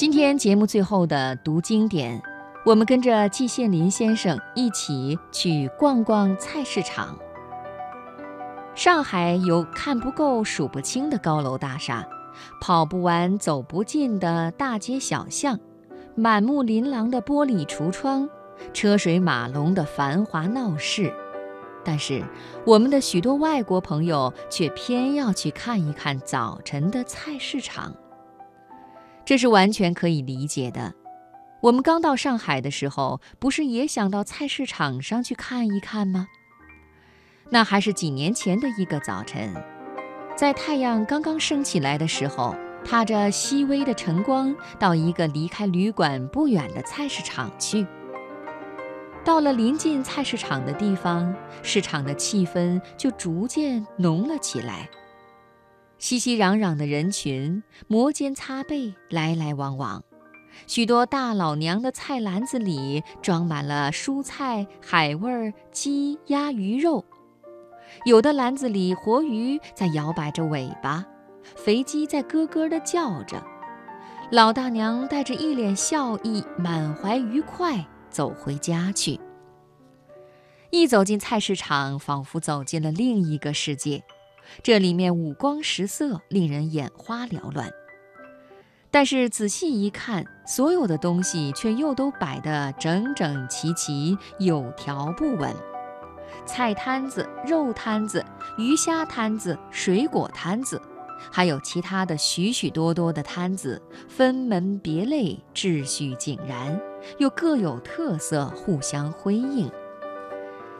[0.00, 2.22] 今天节目最后的读经典，
[2.64, 7.14] 我们跟着季羡林先生一起去逛逛菜市场。
[8.74, 12.08] 上海有看不够、数不清的高楼大厦，
[12.62, 15.60] 跑不完、走不尽的大街小巷，
[16.14, 18.26] 满目琳琅的玻璃橱窗，
[18.72, 21.12] 车水马龙的繁华闹市。
[21.84, 22.24] 但是，
[22.64, 27.94] 我们的许多外国朋友却偏要去看一看早晨的菜市场。
[29.30, 30.92] 这是完全可以理解的。
[31.60, 36.26] 我们刚到上海的时候，不是也想到菜市场上去看一看吗？
[37.50, 39.54] 那还是几年前的一个早晨，
[40.34, 47.86] 在太阳刚刚升起来的时候，踏着细微的晨光，到一个离开旅馆不远的菜市场去。
[49.24, 54.90] 到了临近菜市场的地方，市场的气氛就逐渐浓了起来。
[56.00, 60.02] 熙熙攘攘的人群，摩肩擦背，来来往往。
[60.66, 67.04] 许多大老娘的菜篮子里装满了蔬菜、海味、鸡、鸭、鱼肉。
[68.06, 71.04] 有的篮子里，活鱼在摇摆着尾巴，
[71.54, 73.44] 肥鸡在咯咯地叫着。
[74.32, 77.86] 老大娘带着一脸笑意，满怀愉快。
[78.08, 79.20] 走回家去。
[80.70, 84.02] 一走进菜市场，仿佛走进了另一个世界。
[84.62, 87.70] 这里面五光十色，令人眼花缭乱。
[88.90, 95.54] 但是仔细一看，所有的东西却又都摆得整整齐齐，有条不紊。
[96.44, 98.24] 菜摊子、肉摊子、
[98.58, 100.80] 鱼虾摊子、水果摊子。
[101.30, 106.80] 还有其他的许许多多的摊子，分门别类，秩序井然，
[107.18, 109.70] 又各有特色，互相辉映。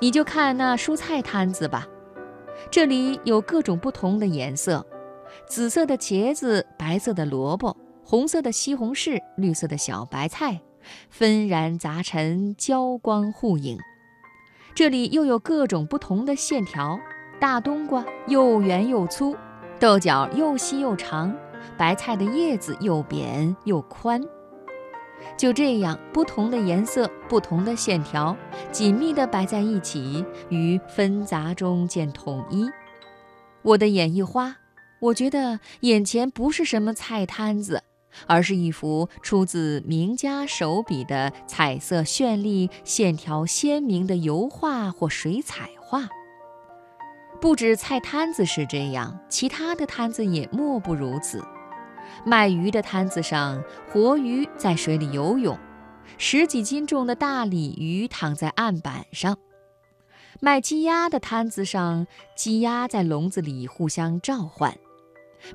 [0.00, 1.86] 你就看那蔬菜摊子吧，
[2.70, 4.84] 这里有各种不同的颜色：
[5.46, 10.60] 紫色的茄子，白色的萝卜，红色的西红柿，绿色的小白菜，
[11.10, 13.78] 纷然杂陈，交光互影。
[14.74, 16.98] 这里又有各种不同的线条：
[17.38, 19.36] 大冬瓜又圆又粗。
[19.78, 21.36] 豆角又细又长，
[21.76, 24.22] 白菜的叶子又扁又宽。
[25.36, 28.36] 就这样，不同的颜色、不同的线条，
[28.70, 32.68] 紧密地摆在一起，于纷杂中见统一。
[33.62, 34.56] 我的眼一花，
[35.00, 37.82] 我觉得眼前不是什么菜摊子，
[38.26, 46.08] 而是一幅出自名家手笔的彩色绚丽、线条鲜明的油画或水彩画。
[47.40, 51.42] 不止菜摊子是这样，其他的摊子也莫不如此。
[52.24, 55.58] 卖鱼的摊子上，活鱼在水里游泳，
[56.18, 59.34] 十几斤重的大鲤鱼躺在案板上；
[60.40, 64.72] 卖鸡鸭的摊子上，鸡鸭在笼子里互相召唤；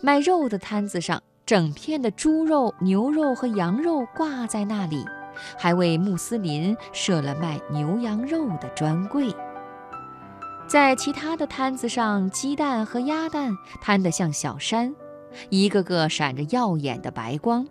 [0.00, 5.04] 卖肉的摊子上，整片的猪肉、牛肉和羊肉挂在那里，
[5.56, 9.34] 还为穆斯林设了卖牛羊肉的专柜。
[10.66, 14.92] 在其他的摊子上，鸡蛋和鸭蛋摊得像小山，
[15.50, 17.64] 一个个闪着耀眼的白光；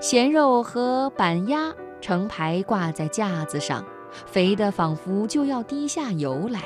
[0.00, 3.84] 咸肉和板鸭成排挂在架子上，
[4.26, 6.60] 肥得仿佛就要滴下油来。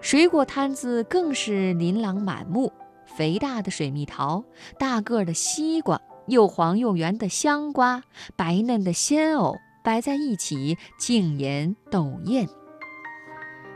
[0.00, 2.72] 水果摊子更是琳琅满目，
[3.04, 4.44] 肥大的水蜜桃，
[4.78, 8.02] 大个的西瓜，又黄又圆的香瓜，
[8.36, 12.48] 白嫩的鲜藕，摆在一起，竞妍斗艳。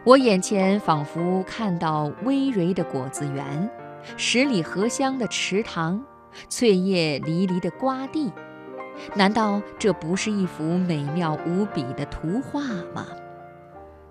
[0.05, 3.71] 我眼前仿佛看到葳蕤的果子园，
[4.17, 6.05] 十里荷香的池塘，
[6.49, 8.33] 翠叶离离的瓜地。
[9.17, 12.63] 难道这不是一幅美妙无比的图画
[12.95, 13.07] 吗？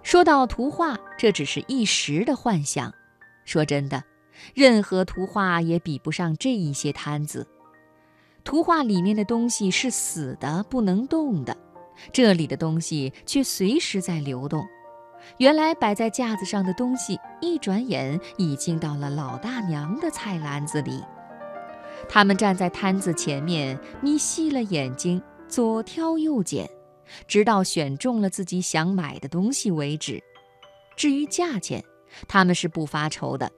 [0.03, 2.91] 说到图画，这只是一时的幻想。
[3.45, 4.03] 说真的，
[4.55, 7.47] 任何图画也比不上这一些摊子。
[8.43, 11.55] 图画里面的东西是死的，不能动的，
[12.11, 14.65] 这里的东西却随时在流动。
[15.37, 21.03] 原来摆在架子上的东西，一转眼已经到了老大娘的菜篮子里。
[22.09, 26.69] 他们站在摊子前面，眯细了眼睛，左挑右拣，
[27.27, 30.21] 直到选中了自己想买的东西为止。
[30.95, 31.83] 至于价钱，
[32.27, 33.49] 他们是不发愁的，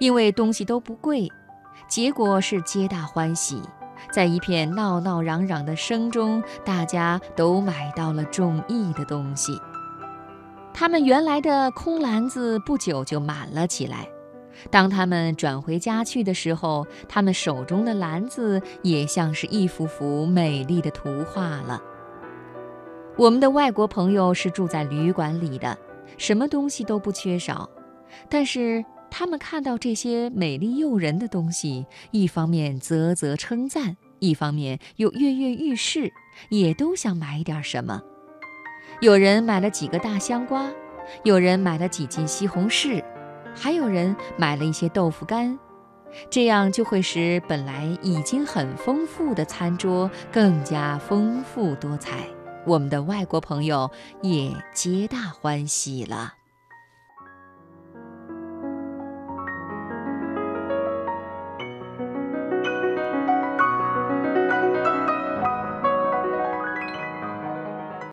[0.00, 1.28] 因为东西都不贵。
[1.88, 3.62] 结果是皆大欢喜，
[4.12, 9.52] 在一片闹闹嚷嚷的声中，大家都买到了中意的东西。
[10.78, 14.08] 他们原来的空篮子不久就满了起来。
[14.70, 21.82] 当他们转回家去的时候，他们手中的篮子也像是一幅幅美丽的图画了。
[23.16, 25.76] 我们的外国朋友是住在旅馆里的，
[26.16, 27.68] 什么东西都不缺少。
[28.28, 36.12] 但是他们看到这些美丽诱人的东西，一方面啧啧称赞，一方面又跃跃欲试，
[36.50, 38.00] 也都想买点什么。
[39.00, 40.68] 有人买了几个大香瓜，
[41.22, 43.00] 有人买了几斤西红柿，
[43.54, 45.56] 还有人买了一些豆腐干。
[46.28, 52.26] 这样就会使本来已经很丰富的餐桌更加丰富多彩，
[52.66, 53.88] 我们的外国朋友
[54.20, 56.37] 也皆大欢喜了。